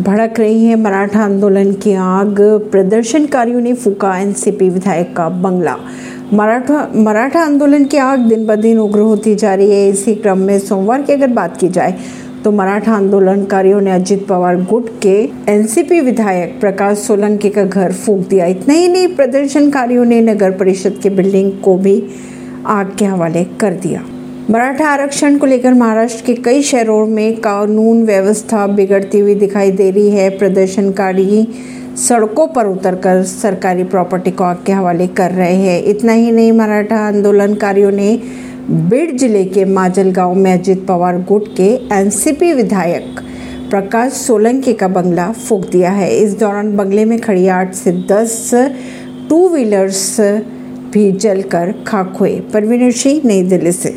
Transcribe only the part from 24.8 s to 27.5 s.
आरक्षण को लेकर महाराष्ट्र के कई शहरों में